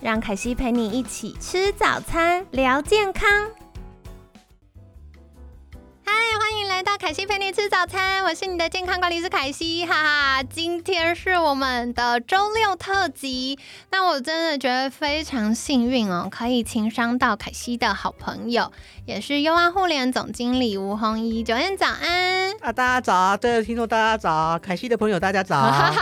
[0.00, 3.28] 让凯西陪你一起吃早餐，聊健康。
[6.04, 10.42] 嗨，欢迎来到凯西陪你吃早餐，我是你的健康管理师凯西，哈哈。
[10.44, 13.58] 今天是我们的周六特辑，
[13.90, 18.70] 那我真的觉得非常幸运哦，可以情商到凯西的好朋友，
[19.06, 22.72] 也是优安互联总经理吴红一，九燕早安啊！
[22.72, 25.56] 大家早啊，对，听众大家早，凯西的朋友大家早。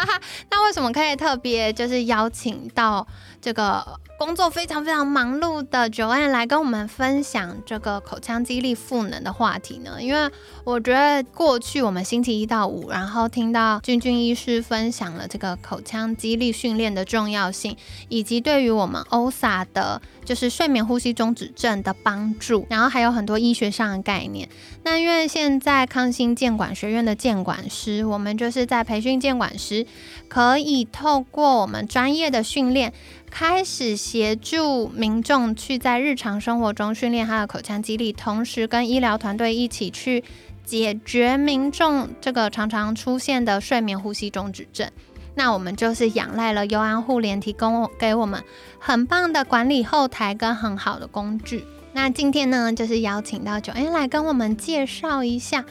[0.50, 3.06] 那为什么可以特别就是邀请到？
[3.38, 9.98] 这个工作非常非常忙碌的 Joanne 来跟我们分享这个口腔肌力赋能的话题呢？
[10.00, 10.28] 因为
[10.66, 17.76] 我觉得过去我们星期一到五，然后听到君君医师分享了这个口腔肌力训练的重要性，
[18.08, 24.48] 以及对于我们 OSA 的，就是睡眠呼吸中止症的帮助，然后还有很多医学上的概念。
[24.82, 29.86] 那因为现在康心健管学院的健管师，我们就是在培训健管师，
[30.26, 32.92] 可以透过我们专业的训练。
[33.28, 40.24] 开始协助民众去在日常生活中训练他的口腔肌力，同时跟医疗团队一起去
[40.66, 44.90] 解决民众这个常常出现的睡眠呼吸中止症。
[45.36, 48.42] 那我们就是仰赖了优安互联提供给我们
[48.78, 51.64] 很棒的管理后台跟很好的工具。
[51.92, 55.64] 那今天呢，就是邀请到九 A 来跟我们介绍一下。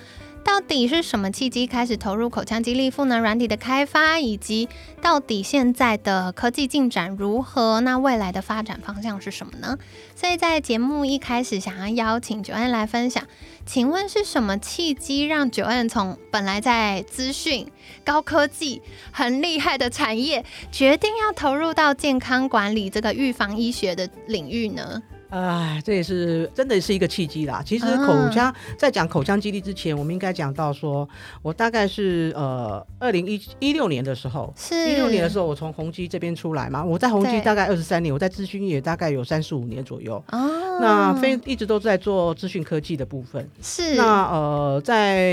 [0.46, 4.70] 到底是什么契机开始投入口腔肌力赋能软体的开发，以及
[5.02, 7.82] 到底现在的科技进展如何？
[7.82, 9.78] 那未来的发展方向是什么呢？
[10.16, 13.23] 所以在节目一开始，想要邀请九安来分享，
[13.66, 17.67] 请问是什么契机让九安从本来在资讯
[18.05, 25.02] 高科技很厉害的产业，决定要投入到健康管理这个预防医学的领域呢？
[25.30, 27.61] 哎，这也是真的是一个契机啦。
[27.65, 31.08] 其实口腔在讲口腔基地之前，我们应该讲到说，
[31.41, 36.86] 我大概是呃二零一一六年的时候，是一六年的时候，我从宏基这边出来嘛。
[36.86, 40.23] 我在宏基大概二十三年，我在资讯业大概有三十五年左右。
[40.31, 43.49] 哦，那非一直都在做资讯科技的部分。
[43.61, 45.31] 是那呃，在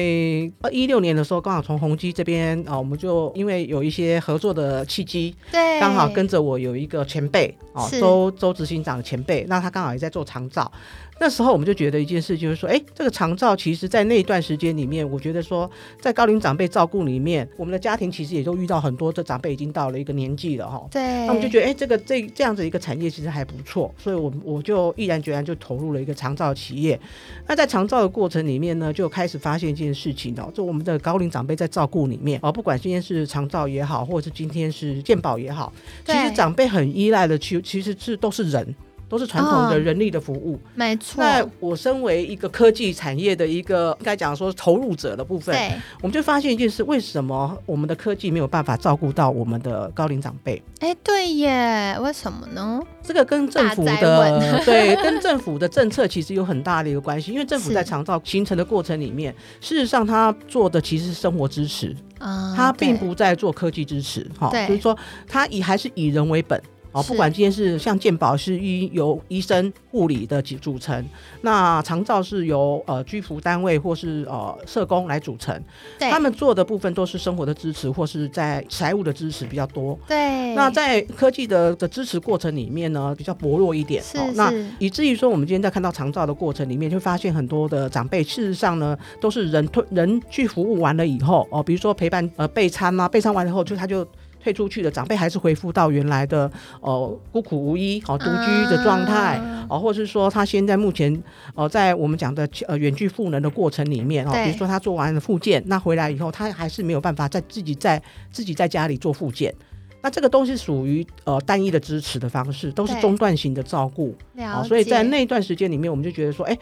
[0.70, 9.81] 一六年的时候，刚好从宏基这边啊，我们就因为有一些合作的契机，对，刚好跟着我有一个前辈哦，周周执行长的前辈，那他刚。
[9.90, 10.70] 也在做长照，
[11.18, 15.68] 那时候我们就觉得一件事，就是说，哎，这个长照其实，在那一段时间里面，我觉得说，
[16.00, 20.86] 在高龄长辈照顾里面，我们的家庭其实也都遇到很多的长辈已经到了一个年纪了哈。
[20.90, 21.02] 对。
[21.26, 26.98] 那我们就觉得，哎，这个这这样子一个产业其实还不错，所以我我就毅然决然就投入了一个长照企业。
[27.46, 35.72] 那在长照的过程里面呢，就开始发现一件事情哦，就我们的高龄长辈在照顾里面哦，不管今天是长照也好，或者是今天是健保也好，
[36.04, 38.74] 其实长辈很依赖的，其其实是都是人。
[39.12, 41.22] 都是传统的人力的服务，没错。
[41.22, 50.62] 那我身为一个科技产业的一个，应该讲说投入者的部分，对，我们就发现一件事：为什么我们的科技没有办法照顾到我们的高龄长辈？
[50.80, 52.80] 哎，对耶，为什么呢？
[53.02, 57.32] 这个跟政府的 对，跟政府的政策其实有很大的一个关系。
[57.32, 64.96] 因为政府在长照形成的过程里面，事实上他做的其实是生活支持啊，他并不在做科技支持，哈，就是说
[65.28, 66.58] 他以还是以人为本。
[66.92, 71.04] 哦，不管今天是像健保是医由医生、护理的组组成，
[71.40, 75.58] 那长照是由呃居服单位或是呃社工来组成，
[75.98, 79.98] 他们做的部分都是生活的支持或是在财务的支持比较多。
[80.06, 84.02] 对，那在科技的的支持过程里面呢，比较薄弱一点。
[84.02, 94.06] 是，那以至于说我们今天在看到长照的过程里面，就发现很多的长辈事实上呢，都是人推人去服务完了以后，哦，比如说陪伴呃备餐啊，备餐完了以后就他就。
[94.42, 96.50] 退出去的长辈还是恢复到原来的
[96.80, 101.22] 呃孤苦无依、哦独居的状态，哦，或者是说他现在目前
[101.54, 109.54] 呃在我们讲的呃远距赋能的过程里面哦，比如说他做完了复健，那回来以后他还是没有办法在自己在自己在家里做复健，
[110.02, 116.58] 那这个都是属于呃单一的支持的方式，都是中断型的照顾，啊，所以在那段时间里面，我们就觉得说，哎。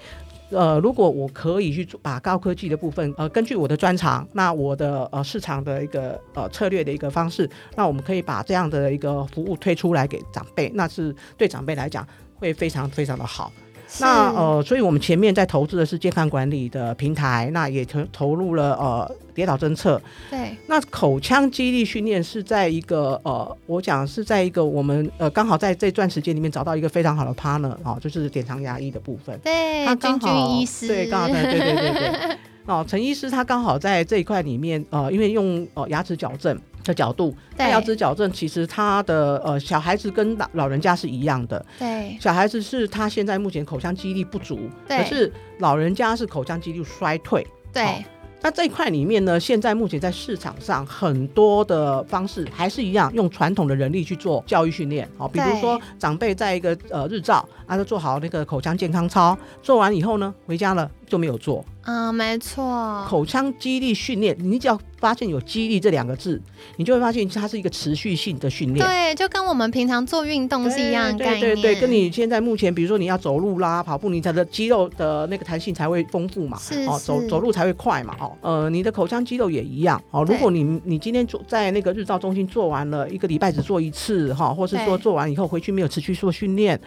[0.50, 13.52] 呃，如果我可以去把高科技的部分，呃，根据我的专长，那我的呃市场的一个呃策略的一个方式，那我们可以把这样的一个服务推出来给长辈，那是对长辈来讲会非常非常的好。
[13.98, 20.00] 那呃，所以我们前面在投资的是健康管理的平台，那也投投入了呃跌倒侦测。
[20.30, 29.38] 对，那口腔肌力训练是在一个呃，我讲是在一个我们呃刚好在这段时间里面找到一个非常好的 partner 哦，就是典藏牙医的部分。
[29.42, 32.36] 对，他君君医师，对，刚好在对对对对。
[32.66, 48.04] 哦，陈医师他刚好在这一块里面，呃，因为用呃牙齿矫正的角度，牙齿矫正其实他的呃小孩子跟老老人家是一样的，对，小孩子是他现在目前口腔肌力不足，可是老人家是口腔肌力衰退，对。
[48.42, 61.62] 那这一块里面呢，现在目前在市场上很多的方式还是一样，用传统的人力去做教育训练，好，比如说长辈在一个呃日照，啊，就做好那个口腔健康操，做完以后呢，回家了就没有做。
[61.82, 66.40] 啊，没错，口腔肌力训练，你只要发现有“肌力”这两个字，
[66.76, 68.86] 你就会发现它是一个持续性的训练。
[68.86, 71.40] 对，就跟我们平常做运动是一样概念。
[71.40, 76.56] 对对对，跟你现在目前，比如说你要走路啦、跑步，你才的肌肉的那个弹性才会丰富嘛。
[76.58, 78.14] 是哦，走走路才会快嘛。
[78.20, 80.00] 哦，呃，你的口腔肌肉也一样。
[80.10, 86.78] 哦，如果你你今天做在那个日照中心做完了一个礼拜只做一次哈，或是说做完以后回去没有持续做训练，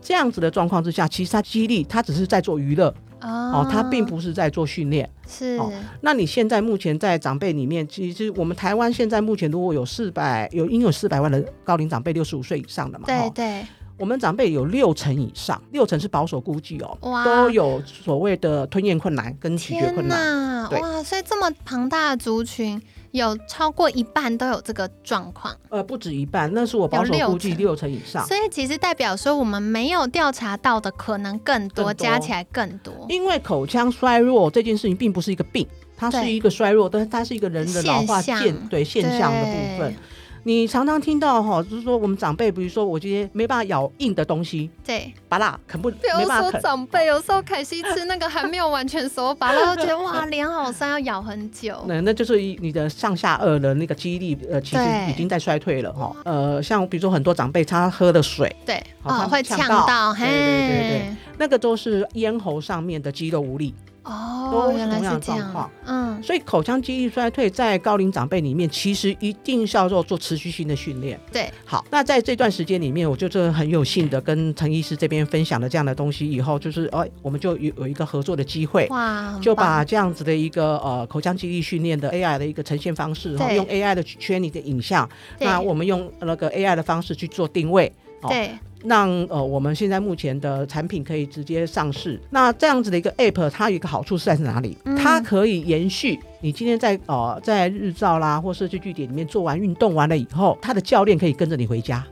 [0.00, 2.92] 这样子的状况之下，其实它肌力它只是在做娱乐。
[3.20, 5.58] 哦，他并不是在做训练，是。
[6.00, 13.66] 那你现在目前在长辈里面，其实我们台湾现在目前如果有四百有应有四百万的高龄长辈，六十五岁以上的嘛，对对。
[13.98, 20.70] 我们长辈有六成以上，六成是保守估计哦，都有所谓的吞咽困难跟咀嚼困难。
[20.70, 22.80] 哇，所以这么庞大的族群。
[23.12, 28.24] 有超过一半都有这个状况，呃，不止一半，那是我保守估计六成以上。
[28.26, 33.06] 所以其实代表说，我们没有调查到的可能更多，加起来更多。
[33.08, 35.66] 因为口腔衰弱这件事情并不是一个病，
[35.96, 39.94] 它是一个衰弱，但是它是一个人的老化现对现象的部分。
[40.42, 46.60] 你常常听到哈，就是说我们长辈，比如说我今天没办法咬硬的东西，对，拔辣啃不，没办法啃。
[46.62, 51.84] 长辈有时候凯西吃那个还没有完全熟，拔辣觉得 哇脸好酸，要咬很久。
[51.86, 56.14] 那那就是你的上下颚的那个肌力，呃，其实已经在衰退了哈。
[56.24, 63.74] 呃，像比如说很多长辈他喝的水，对，哦会呛到，对对对对，那个都是咽喉上面的肌肉无力。
[64.02, 65.70] 哦，原来是这样。
[65.84, 71.18] 嗯，所以口腔肌力衰退在高龄长辈里面，其实一定是要做做持续性的训练。
[71.32, 85.08] 对，好，那在这段时间里面，我就真的很有幸的跟陈医师这边分享了这样的东西，以后就是哎，我们就有有一个合作的机会，哇，就把这样子的一个呃口腔肌力训练的 AI 的一个呈现方式，用 AI 的圈你的影像，
[85.38, 87.92] 那我们用那个 AI 的方式去做定位，
[88.28, 88.50] 对。
[88.84, 92.20] 让呃我们现在目前的产品可以直接上市。
[92.30, 94.76] 那这样子的一个 App，它有一个好处是在哪里？
[94.96, 102.04] 它可以延续你今天在呃在日照啦或社区据点里面做完运动完了以后，它的教练可以跟着你回家。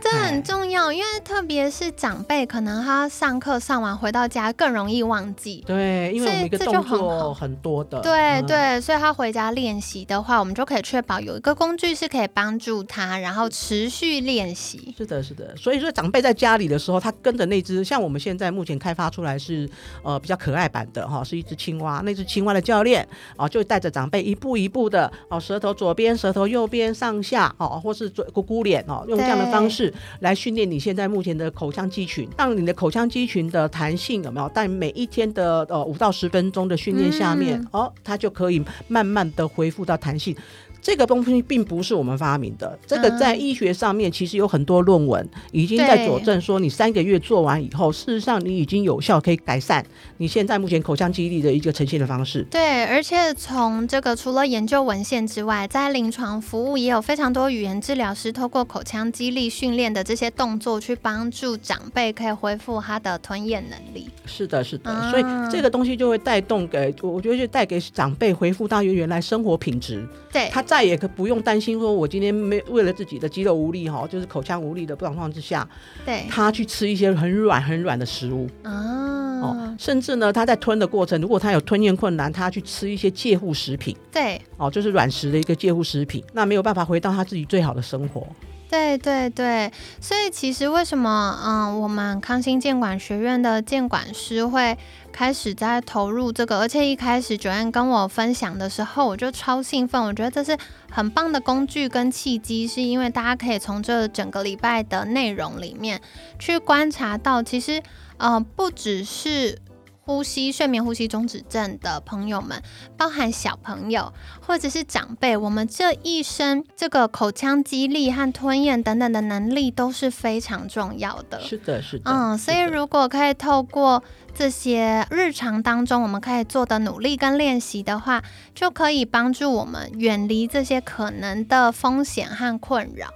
[0.00, 5.64] 这很重要，因为特别是长辈，可能他上课上完回到家更容易忘记。
[5.66, 8.00] 对，因为我们一个动作很多的。
[8.00, 14.94] 对对，所以他回家练习的话，我们就可以确保有一个工具是可以帮助他，然后持续练习。
[14.98, 15.56] 是的，是的。
[15.56, 19.68] 所以说，长辈在家里的时候，他跟着那只，像我们现在目前开发出来是
[20.02, 22.02] 呃比较可爱版的哈，是一只青蛙。
[22.04, 29.22] 那只青蛙的教练啊，就带着长辈一步一步的哦，舌头左边，舌头右边，上下哦，或是嘴咕咕脸哦，用。
[29.22, 34.48] 这样的方式来训练你现在目前的口腔肌群，让你的口腔肌群的弹性有没有？
[34.50, 40.36] 在每一天的呃五到十分钟的训练下面，哦，它就可以慢慢的恢复到弹性。
[40.82, 49.86] 这个东西并不是我们发明的，这个在医学上面其实有很多论文已经在佐证说，你三个月做完以后，事实上你已经有效可以改善
[50.16, 52.44] 你现在目前口腔肌力的一个呈现的方式。
[52.50, 64.08] 对，而且从这个除了研究文献之外，在临床服务也有非常多语言治疗师透过口腔肌力训练的这些动作，去帮助长辈可以恢复他的吞咽能力。
[64.26, 70.04] 是的，是的，所以这个东西就会带动给，我觉得就带给长辈恢复到原来生活品质。
[70.32, 70.60] 对他。
[70.72, 75.68] 再也可不用担心，说我今天没为了自己的肌肉无力哈，就是口腔无力的状况之下，
[76.02, 88.26] 对，他去吃一些很软很软的食物哦，甚至呢，他在吞的过程，如果他有吞咽困难，他去吃一些介护食品，对，哦，就是软食的一个介护食品，那没有办法回到他自己最好的生活。
[88.72, 94.78] 对对对，所以其实为什么嗯，我们康心监管学院的监管师会
[95.12, 100.56] 开始在投入这个，而且一开始九安跟我分享的时候，我就超兴奋，我觉得这是
[100.90, 106.00] 很棒的工具跟契机，是因为大家可以从这整个礼拜的内容里面
[106.38, 107.82] 去观察到，其实
[108.16, 109.58] 嗯不只是。
[110.04, 112.60] 呼吸睡眠呼吸中止症的朋友们，
[112.96, 114.12] 包含小朋友
[114.44, 121.40] 或者是长辈，我们这一生这个口腔肌力和吞咽等等的能力都是非常重要的。
[121.40, 122.10] 是的，是的。
[122.10, 124.02] 嗯，所以如果可以透过
[124.34, 128.22] 这些日常当中我们可以做的努力跟练习的话，
[128.54, 133.08] 就可以帮助我们远离这些可能的风险和困扰。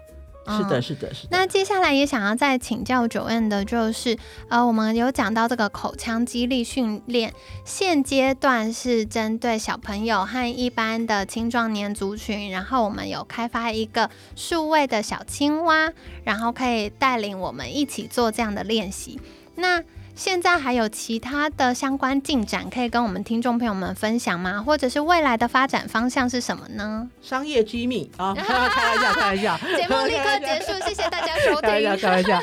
[0.49, 1.29] 是的，是的，是的。
[1.31, 4.17] 那接下来也想要再请教九 N 的，就是
[4.49, 7.33] 呃，我们有讲到这个口腔肌力训练，
[7.65, 15.93] 现阶段是针对小朋友和一般的青壮年族群，然后我们有开发一个数位的小青蛙，
[16.25, 19.21] 然后可以带领我们一起做这样的练习。
[19.57, 19.83] 那
[20.17, 24.63] 现在还有其他的相关进展可以跟我们听众朋友们分享吗？
[24.65, 27.07] 或者是未来的发展方向是什么呢？
[27.21, 29.59] 商业机密啊，开玩笑，开玩笑。
[29.77, 31.61] 节目立刻结束，谢谢大家收听。
[31.69, 32.41] 开玩笑，开玩笑。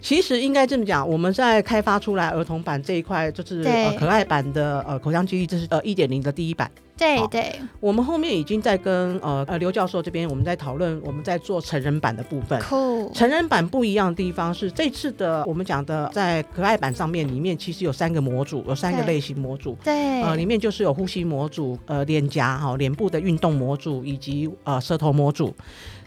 [0.00, 6.70] 其实应该这么讲，我们在开发出来儿童版这一块，就是呃可爱版的呃口腔记忆，这是呃一点零的第一版。
[6.96, 12.60] 对对，我们后面已经在跟呃呃刘教授这边，我们在讨论，我们在做成人版的部分。
[12.60, 19.74] 酷，成人版不一样的地方是，这次的我们讲的在可爱版上面，里面其实有三个模组，有三个类型模组。
[19.82, 25.54] 对，呃，里面就是有呼吸模组、呃脸颊哈脸部的运动模组以及呃舌头模组。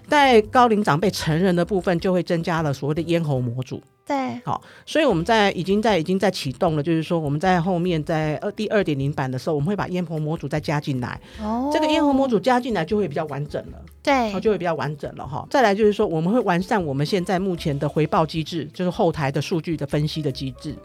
[0.07, 3.81] 在高龄长辈成人的部分，就会增加了所谓的咽喉模组。
[4.05, 11.17] 对，好，所以我们在已经在已经在启动了，就是说我们在后面在二第二点零版的时候，我们会把咽喉模组再加进来。
[11.41, 13.81] 哦，这个咽喉模组加进来就会比较完整了。
[14.03, 15.47] 对，就会比较完整了哈。
[15.49, 20.75] 再来就是说，我们会完善我们现在目前的回报机制，就是后台的数据的分析的机制。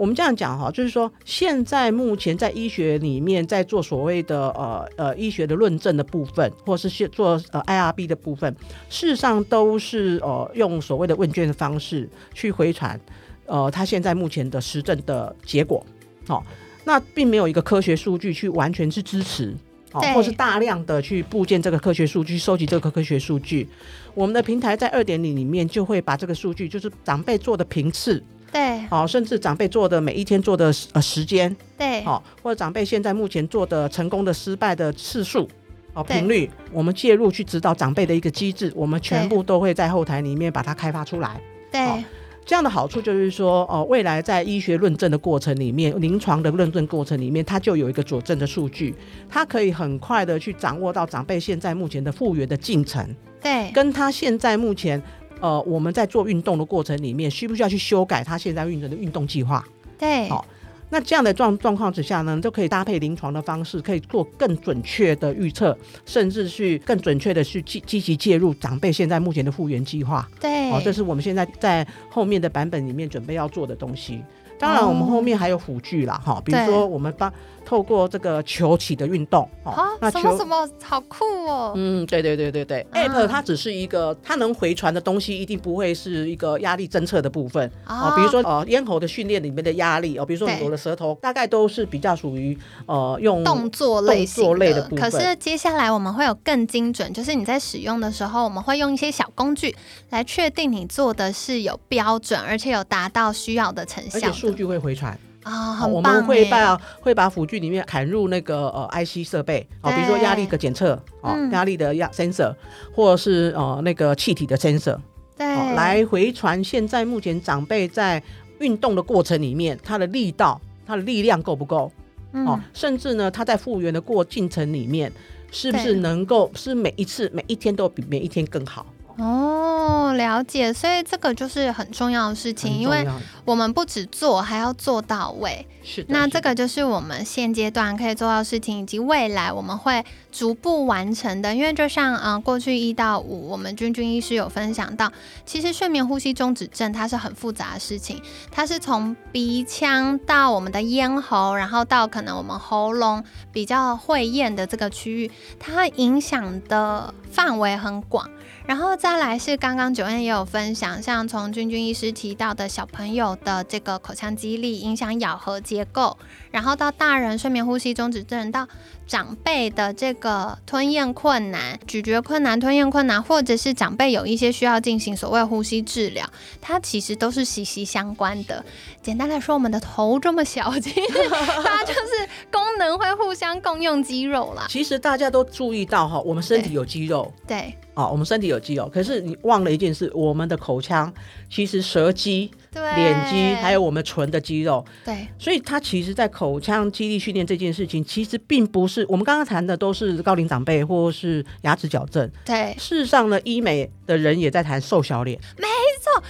[0.00, 8.50] 我们这样讲哈，就是说，现在目前在医学里面在做所谓的呃呃医学的论证的部分，或是去做呃 IRB 的部分，
[8.88, 12.98] 事实上都是呃用所谓的问卷的方式去回传，
[13.44, 15.84] 呃，他现在目前的实证的结果，
[16.26, 16.42] 好，
[16.84, 19.54] 那并没有一个科学数据去完全是支持，
[19.92, 23.68] 哦，或是大量的去部件这个科学数据，收集这个科学数据。
[24.14, 28.24] 我们的平台在二点零里面就会把这个数据，就是长辈做的频次。
[28.52, 35.48] 对，好，甚至长辈做的每一天做的呃时间，对，好，或者长辈现在目前做的成功的、失败的次数，
[35.92, 41.40] 哦，频率，我们介入去指导长辈的一个机制，我们全部都会在后台里面把它开发出来。
[41.70, 42.04] 对，
[42.44, 48.92] 这样的好处就是说，哦，未来在医学论证的过程里面，临床的论证过程里面，它就有一个佐证的数据，
[49.28, 55.00] 它可以很快的去掌握到长辈现在目前的复原的进程，对，跟他现在目前。
[55.40, 59.64] 呃，我们在做运动的过程里面，需不需要去修改他现在运动的运动计划？
[59.98, 60.44] 对，好，
[60.90, 70.28] 那这样的状状况之下呢，就可以搭配临床的方式，可以做更准确的预测，甚至去更准确的去积积极介入长辈现在目前的复原计划。
[70.40, 74.22] 对，哦，这是我们现在在后面的版本里面准备要做的东西。
[74.58, 77.32] 当然，我们后面还有辅具啦，哈，比如说我们帮。
[77.64, 81.72] 透过这个球起的运动，哦，那什么什么好酷哦！
[81.76, 88.16] 嗯，对对对对对，App 它只是一个，它能回传的东西一定不会是一个压力侦测的部分啊。
[88.16, 95.10] 比如说呃咽喉的训练里面的压力哦，比如说我的舌头，大概都是比较属于呃用动作类型的部分。
[95.10, 99.74] 可是接下来我们会有更精准，就是你在使用的时候，我们会用一些小工具
[100.10, 105.18] 来确定你做的是有标准，而且有达到需要的成效，而且数据会回传。
[105.42, 112.54] 啊，我们会把会把辅具里面砍入那个呃 IC 设备哦，比如说压力的检测哦，压力的压 sensor，
[112.94, 114.98] 或者是呃那个气体的 sensor，
[115.38, 118.22] 对，来回传现在目前长辈在
[118.58, 121.90] 运动的过程里面，他的力道、他的力量够不够？
[122.32, 125.10] 哦，甚至呢，他在复原的过进程里面，
[125.50, 128.86] 是不是能够是每一次每一天都比每一天更好？
[129.20, 133.06] 哦，了解，所以这个就是很重要的事情，因为
[133.44, 135.66] 我们不止做，还要做到位。
[135.82, 141.54] 是，那这个就是我们现阶段可以做到的事情，以及未来我们会逐步完成的。
[141.54, 145.10] 因为就像嗯，过去一到五，我们君君医师有分享到，
[145.46, 158.28] 其实睡眠呼吸中止症它是很复杂的事情，它是从鼻腔到我们的咽喉，然后到可能我们喉咙比较会咽的这个区域，它影响的范围很广。
[158.66, 166.16] 然后再来是刚刚九恩也有分享，像从君君医师提到的小朋友的这个口腔肌力影响咬合结构，
[166.50, 168.68] 然后到大人睡眠呼吸中止症，到
[169.06, 176.24] 长辈的这个吞咽困难、咀嚼困难、吞咽困难，或者是长辈有一些需要进行所谓呼吸治疗，
[176.60, 178.64] 它其实都是息息相关的。
[179.02, 181.28] 简单来说，我们的头这么小，其 实
[181.64, 184.66] 它就是功能会互相共用肌肉啦。
[184.68, 191.12] 其实大家都注意到哈，我们身体有肌肉，对，哦，我们身体有肌肉，可是你忘了一件事，我们的口腔
[191.50, 202.30] 其实舌肌、对，脸肌还有我们唇的肌肉，对，所以它其实，在口腔肌力训练这件事情，其实并不是我们刚刚谈的都是高龄长辈或是牙齿矫正。
[202.44, 205.38] 对，事实上呢，医美的人也在谈瘦小脸。
[205.58, 205.66] 没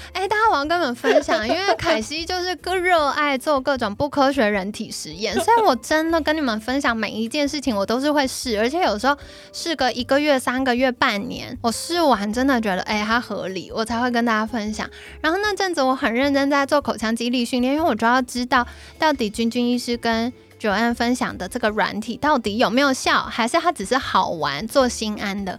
[0.01, 9.17] 错，哎，大家我要跟你们分享，因为凯西就是个热爱做各种不科学人体实验，所以我真的跟你们分享每一件事情，我都是会试，而且有时候
[9.53, 14.89] 试个一个月、三个月、半年，我试完真的觉得哎它合理，我才会跟大家分享。
[15.21, 18.67] 然后那阵子我很认真在做口腔肌力训练，因为我就要知道
[18.99, 25.59] 到底君君医师跟九安分享的这个软体到底有没有效，还是它只是好玩做心安的。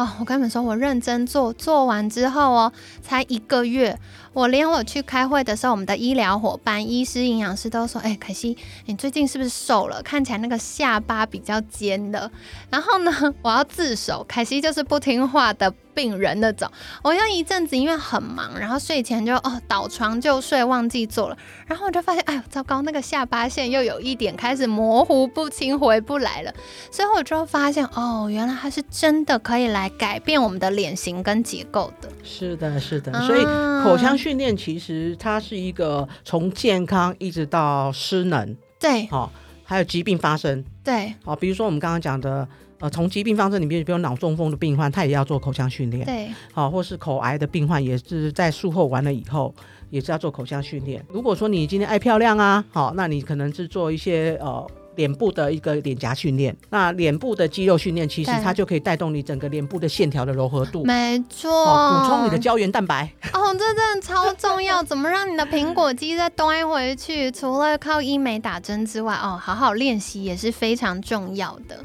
[0.00, 3.98] 哦，我跟你们说，我认真做，做完之后哦，才一个月，
[4.32, 10.02] 我连我去开会的时候，我们的医疗伙伴、医师、营养师都说：“哎，凯西你最近是不是瘦了？
[10.02, 12.30] 看起来那个下巴比较尖的。”
[12.70, 16.70] 然后呢， 我要自首，凯西就是不听话的病人那种。
[17.02, 21.36] 我有一阵子因为很忙，然后睡前就哦倒床就睡，忘记做了。
[21.66, 26.52] 然后我就发现，哎呦，糟糕，那个下巴线又有一点开始模糊不清，回不来了。
[26.90, 32.08] 所以我就发现，哦，原来它是真的可以来改变我们的脸型跟结构的。
[32.22, 33.44] 是的，是的，所以
[33.82, 39.32] 口腔训练其实它是一个从健康一直到失能，对，好、
[39.64, 42.46] 还有疾病发生，对，好、比如说我们刚刚讲的，
[42.80, 49.54] 呃，从疾病方阵里面，比如脑中风的病患，他也要做口腔训练，对，好、或是口癌的病患，也是在术后完了以后，
[49.90, 51.04] 也是要做口腔训练。
[51.08, 54.66] 如果说你今天爱漂亮啊，好、那你可能是做一些呃。
[54.96, 61.50] 脸部的一个脸颊训练，那脸部的肌肉训练，其实它就可以带动你整个脸部的线条的柔和度，没错。
[61.50, 63.10] 哦，补充你的胶原蛋白。
[63.32, 64.82] 哦，这真的超重要。
[64.82, 67.30] 怎么让你的苹果肌再端回去？
[67.30, 71.78] 除了靠医美打针之外，哦，好好练习也是非常重要的。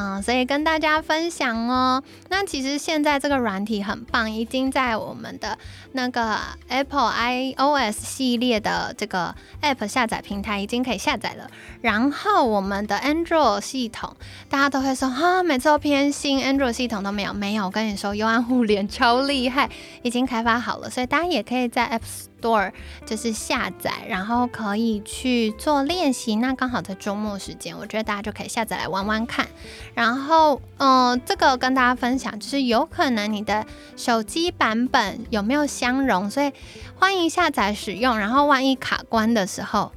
[0.00, 2.00] 嗯，所以跟大家分享哦。
[2.28, 5.58] 那其实现在这个软体很棒，已经在我们的
[5.90, 6.38] 那个
[6.68, 11.50] Apple iOS 系列的这个 App 下载平台已经可以下载了。
[11.80, 14.14] 然后我们的 Android 系统，
[14.48, 17.32] 大家都会说哈，每次都偏心，Android 系统都没有。
[17.32, 19.68] 没有，我跟你说，优安 互联超厉害，
[20.02, 22.02] 已经开发好了，所以大家也可以在 App
[22.40, 22.72] 多尔
[23.06, 26.36] 就是下载，然后可以去做练习。
[26.36, 29.46] 那刚好在周末时间，我觉得大家就可以下载来玩玩看。
[29.94, 33.66] 然后，嗯、这个跟大家分享，就是有可能你的
[33.96, 36.52] 手机版本有没有相容，所以
[36.96, 38.18] 欢迎下载使用。
[38.18, 39.92] 然后万一卡关的时候，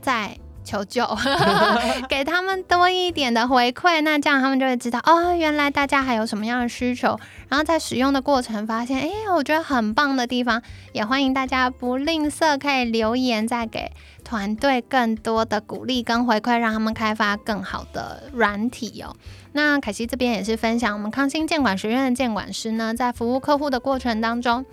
[0.00, 1.06] 再求救，
[2.08, 7.18] 给他们多一点的回馈，那这样他们就会知道哦，原来大家还有什么样的需求。
[7.48, 13.92] 然后在使用的过程发现，哎，我觉得很棒的地方，也欢迎大家不吝啬可以留言，再给
[14.24, 19.14] 团队更多的鼓励跟回馈，让他们开发更好的软体哦。
[19.52, 24.64] 那凯西这边也是分享，我们康欣监管学院的建管师呢，在服务客户的过程当中。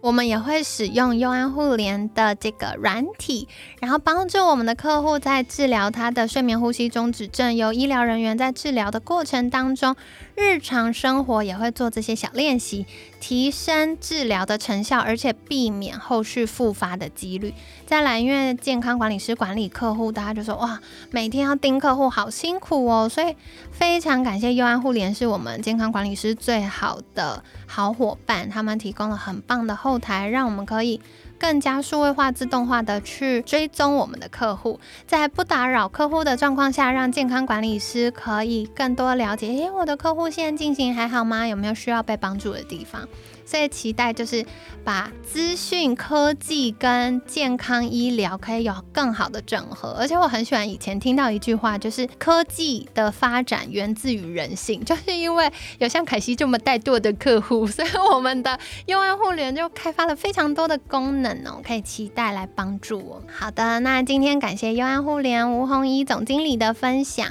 [0.00, 3.46] 我们也会使用优安互联的这个软体，
[3.80, 7.54] 然后帮助我们的客户在治疗他的睡眠呼吸中止症。
[7.54, 9.94] 由医疗人员在治疗的过程当中，
[10.34, 12.86] 日常生活也会做这些小练习，
[13.20, 17.52] 提升治疗的成效，而且避免后续复发的几率。
[17.86, 23.34] 再来，因为健康管理师管理客户，大家就说哇，每天要盯客户好辛苦哦，所以
[23.72, 31.00] 非常感谢优安互联是我们健康管理师最好的好伙伴，他们提供了很棒的后后台，让我们可以
[31.36, 41.48] 更加数位化、自动化的去追踪我们的客户，在不打扰客户的状况下，让健康管理师可以更多了解，诶，我的客户现在进行还好吗？
[41.48, 43.08] 有没有需要被帮助的地方？
[43.50, 44.46] 所以期待就是
[44.84, 63.20] 把资讯科技跟健康医疗可以有更好的整合，而且我很喜欢以前听到一句话，就是科技的发展源自于人性， 就是因为有像凯西这么怠惰的客户，所以我们的优安互联就开发了非常多的功能哦，可以期待来帮助我。
[63.36, 67.26] 好的，那今天感谢优安互联吴红怡总经理的分享，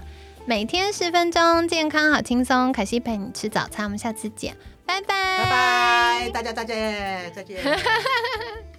[0.46, 4.58] 每天十分钟，健康好轻松，凯西陪你吃早餐，我们下次见，
[4.90, 7.62] 拜拜，拜拜，大家再见，再见。